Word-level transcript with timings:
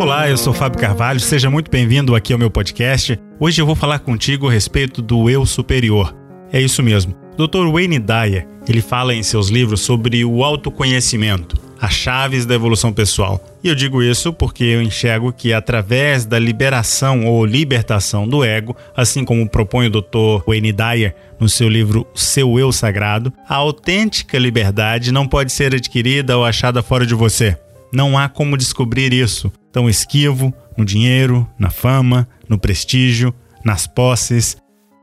Olá, 0.00 0.30
eu 0.30 0.36
sou 0.38 0.54
Fábio 0.54 0.80
Carvalho, 0.80 1.20
seja 1.20 1.50
muito 1.50 1.70
bem-vindo 1.70 2.16
aqui 2.16 2.32
ao 2.32 2.38
meu 2.38 2.50
podcast. 2.50 3.20
Hoje 3.38 3.60
eu 3.60 3.66
vou 3.66 3.76
falar 3.76 3.98
contigo 3.98 4.48
a 4.48 4.50
respeito 4.50 5.02
do 5.02 5.28
eu 5.28 5.44
superior. 5.44 6.16
É 6.50 6.58
isso 6.58 6.82
mesmo. 6.82 7.14
Dr. 7.36 7.70
Wayne 7.70 7.98
Dyer, 7.98 8.48
ele 8.66 8.80
fala 8.80 9.14
em 9.14 9.22
seus 9.22 9.50
livros 9.50 9.82
sobre 9.82 10.24
o 10.24 10.42
autoconhecimento, 10.42 11.54
as 11.78 11.92
chaves 11.92 12.46
da 12.46 12.54
evolução 12.54 12.94
pessoal. 12.94 13.44
E 13.62 13.68
eu 13.68 13.74
digo 13.74 14.02
isso 14.02 14.32
porque 14.32 14.64
eu 14.64 14.80
enxergo 14.80 15.34
que 15.34 15.52
através 15.52 16.24
da 16.24 16.38
liberação 16.38 17.26
ou 17.26 17.44
libertação 17.44 18.26
do 18.26 18.42
ego, 18.42 18.74
assim 18.96 19.22
como 19.22 19.46
propõe 19.46 19.88
o 19.88 19.90
Dr. 19.90 20.46
Wayne 20.46 20.72
Dyer 20.72 21.14
no 21.38 21.46
seu 21.46 21.68
livro 21.68 22.06
Seu 22.14 22.58
Eu 22.58 22.72
Sagrado, 22.72 23.30
a 23.46 23.56
autêntica 23.56 24.38
liberdade 24.38 25.12
não 25.12 25.28
pode 25.28 25.52
ser 25.52 25.74
adquirida 25.74 26.38
ou 26.38 26.44
achada 26.46 26.82
fora 26.82 27.04
de 27.04 27.14
você. 27.14 27.54
Não 27.92 28.16
há 28.16 28.30
como 28.30 28.56
descobrir 28.56 29.12
isso 29.12 29.52
tão 29.72 29.88
esquivo 29.88 30.52
no 30.76 30.84
dinheiro, 30.84 31.48
na 31.58 31.70
fama, 31.70 32.28
no 32.48 32.58
prestígio, 32.58 33.34
nas 33.64 33.86
posses, 33.86 34.56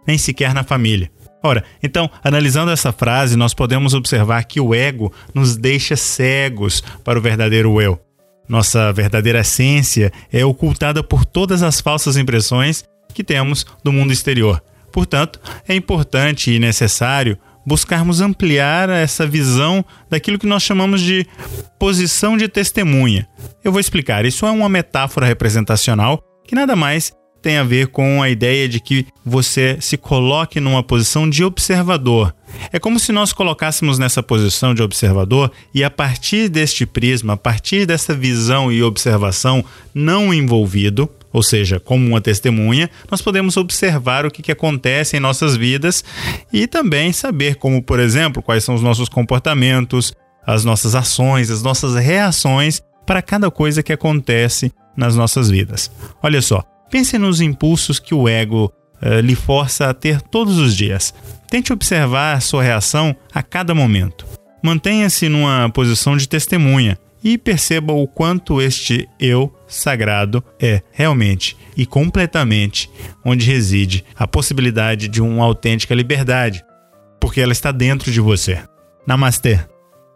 nem 0.06 0.18
sequer 0.18 0.54
na 0.54 0.64
família. 0.64 1.12
Ora, 1.44 1.64
então, 1.82 2.10
analisando 2.24 2.72
essa 2.72 2.92
frase, 2.92 3.36
nós 3.36 3.54
podemos 3.54 3.94
observar 3.94 4.44
que 4.44 4.60
o 4.60 4.74
ego 4.74 5.14
nos 5.34 5.56
deixa 5.56 5.96
cegos 5.96 6.82
para 7.04 7.18
o 7.18 7.22
verdadeiro 7.22 7.80
eu. 7.80 8.00
Nossa 8.50 8.92
verdadeira 8.94 9.40
essência 9.40 10.12
é 10.32 10.44
ocultada 10.44 11.04
por 11.04 11.26
todas 11.26 11.62
as 11.62 11.80
falsas 11.82 12.18
impressões 12.18 12.84
que 13.14 13.24
temos 13.24 13.66
do 13.84 13.92
mundo 13.92 14.14
exterior. 14.14 14.64
Portanto, 14.92 15.40
é 15.68 15.76
importante 15.76 16.52
e 16.52 16.60
necessário 16.60 17.38
buscarmos 17.68 18.22
ampliar 18.22 18.90
essa 18.90 19.28
visão 19.28 19.84
daquilo 20.10 20.40
que 20.40 20.48
nós 20.48 20.64
chamamos 20.64 21.02
de 21.02 21.28
posição 21.78 22.38
de 22.38 22.48
testemunha. 22.48 23.28
Eu 23.62 23.74
vou 23.74 23.82
explicar. 23.82 24.24
Isso 24.26 24.46
é 24.46 24.52
uma 24.52 24.70
metáfora 24.70 25.26
representacional 25.26 26.24
que 26.48 26.56
nada 26.56 26.78
mais 26.78 27.12
tem 27.48 27.56
a 27.56 27.64
ver 27.64 27.88
com 27.88 28.22
a 28.22 28.30
ideia 28.30 28.68
de 28.68 28.78
que 28.78 29.08
você 29.24 29.78
se 29.80 29.96
coloque 29.96 30.60
numa 30.60 30.84
posição 30.84 31.30
de 31.30 31.46
observador. 31.46 32.36
É 32.74 32.78
como 32.78 33.00
se 33.00 33.14
nós 33.14 33.32
colocássemos 33.32 33.98
nessa 33.98 34.22
posição 34.22 34.74
de 34.74 34.84
observador 34.84 35.50
e 35.74 35.82
a 35.82 35.90
partir 35.90 36.50
deste 36.50 36.86
prisma, 36.86 37.36
a 37.36 37.38
partir 37.38 37.86
dessa 37.86 38.14
visão 38.14 38.70
e 38.70 38.84
observação 38.84 39.64
não 39.96 40.34
envolvido, 40.34 41.10
ou 41.32 41.42
seja, 41.42 41.80
como 41.80 42.06
uma 42.06 42.20
testemunha, 42.20 42.90
nós 43.10 43.22
podemos 43.22 43.56
observar 43.56 44.26
o 44.26 44.32
que, 44.32 44.42
que 44.42 44.52
acontece 44.52 45.16
em 45.16 45.22
nossas 45.22 45.56
vidas 45.56 46.04
e 46.52 46.68
também 46.68 47.14
saber 47.14 47.56
como, 47.56 47.82
por 47.82 47.98
exemplo, 47.98 48.44
quais 48.44 48.66
são 48.66 48.76
os 48.76 48.82
nossos 48.82 49.08
comportamentos, 49.08 50.12
as 50.46 50.66
nossas 50.66 50.96
ações, 50.96 51.50
as 51.50 51.64
nossas 51.64 51.96
reações 51.96 52.82
para 53.06 53.22
cada 53.22 53.50
coisa 53.50 53.82
que 53.82 53.94
acontece 53.94 54.70
nas 54.98 55.16
nossas 55.16 55.50
vidas. 55.50 55.90
Olha 56.22 56.42
só, 56.42 56.62
pense 56.90 57.18
nos 57.18 57.42
impulsos 57.42 58.00
que 58.00 58.14
o 58.14 58.28
ego 58.28 58.72
uh, 59.02 59.20
lhe 59.20 59.36
força 59.36 59.90
a 59.90 59.94
ter 59.94 60.22
todos 60.22 60.58
os 60.58 60.76
dias. 60.76 61.14
Tente 61.50 61.72
observar 61.72 62.42
sua 62.42 62.64
reação 62.64 63.16
a 63.34 63.42
cada 63.42 63.74
momento. 63.74 64.26
Mantenha-se 64.62 65.30
numa 65.30 65.70
posição 65.70 66.18
de 66.18 66.28
testemunha 66.28 66.98
e 67.24 67.38
perceba 67.38 67.94
o 67.94 68.08
quanto 68.08 68.62
este 68.62 69.08
eu 69.20 69.54
sagrado 69.68 70.44
é 70.60 70.82
realmente 70.92 71.58
e 71.76 71.86
completamente 71.86 72.90
onde 73.24 73.46
reside 73.46 74.04
a 74.16 74.28
possibilidade 74.28 75.08
de 75.08 75.22
uma 75.22 75.44
autêntica 75.44 75.94
liberdade, 75.94 76.64
porque 77.20 77.42
ela 77.42 77.52
está 77.52 77.72
dentro 77.72 78.12
de 78.12 78.20
você. 78.20 78.60
Namastê. 79.06 79.60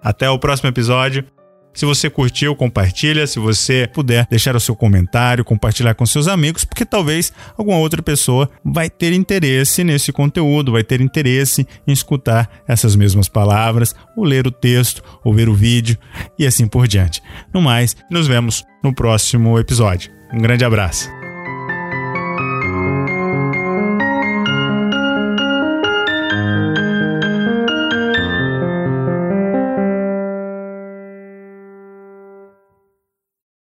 Até 0.04 0.30
o 0.30 0.40
próximo 0.40 0.70
episódio. 0.70 1.26
Se 1.74 1.86
você 1.86 2.10
curtiu, 2.10 2.56
compartilha. 2.56 3.26
Se 3.26 3.40
você 3.40 3.90
puder 3.94 4.28
deixar 4.30 4.56
o 4.56 4.60
seu 4.60 4.76
comentário, 4.76 5.46
compartilhar 5.46 5.96
com 5.96 6.06
seus 6.06 6.28
amigos, 6.28 6.66
porque 6.66 6.86
talvez 6.86 7.32
alguma 7.58 7.78
outra 7.78 8.02
pessoa 8.02 8.50
vai 8.64 8.90
ter 8.90 9.14
interesse 9.14 9.84
nesse 9.84 10.12
conteúdo, 10.12 10.72
vai 10.72 10.84
ter 10.84 11.02
interesse 11.02 11.68
em 11.88 11.92
escutar 11.92 12.50
essas 12.68 12.96
mesmas 12.96 13.30
palavras, 13.30 13.96
ou 14.16 14.24
ler 14.24 14.46
o 14.48 14.52
texto, 14.52 15.04
ou 15.24 15.34
ver 15.34 15.50
o 15.50 15.54
vídeo 15.54 15.98
e 16.38 16.46
assim 16.46 16.68
por 16.68 16.88
diante. 16.88 17.22
No 17.54 17.62
mais, 17.62 17.96
nos 18.10 18.28
vemos 18.28 18.64
no 18.84 18.94
próximo 18.94 19.58
episódio. 19.60 20.12
Um 20.34 20.40
grande 20.40 20.66
abraço. 20.66 21.21